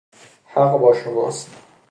[0.45, 1.51] حق با شماست.